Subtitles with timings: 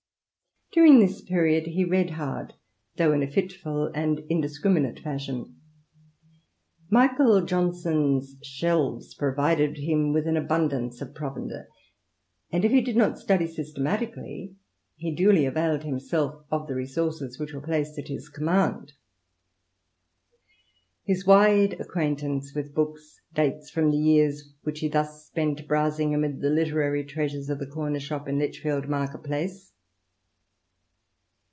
[0.73, 2.53] During this period he read hard,
[2.95, 5.57] though in a fitful and indiscriminate fashion.
[6.89, 11.67] Michael Johnson's shelves provided him with an abundance of provender,
[12.53, 14.53] and if he did not study systemat ically
[14.95, 18.93] he duly availed himself of the resources which were placed at his command.
[21.03, 26.39] His wide acquaintance with books dates from the years which he thus spent browsing amid
[26.39, 29.67] the literary treasures of the comer shop in Lichfield market place.